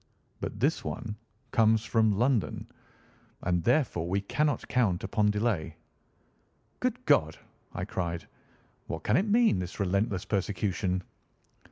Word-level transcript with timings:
But 0.39 0.59
this 0.61 0.83
one 0.83 1.15
comes 1.51 1.85
from 1.85 2.11
London, 2.17 2.65
and 3.43 3.63
therefore 3.65 4.09
we 4.09 4.19
cannot 4.21 4.67
count 4.67 5.03
upon 5.03 5.29
delay." 5.29 5.75
"Good 6.79 7.05
God!" 7.05 7.37
I 7.73 7.85
cried. 7.85 8.27
"What 8.87 9.03
can 9.03 9.15
it 9.15 9.27
mean, 9.27 9.59
this 9.59 9.79
relentless 9.79 10.25
persecution?" 10.25 11.03